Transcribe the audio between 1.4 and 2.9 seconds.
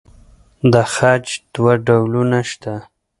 دوه ډولونه شته.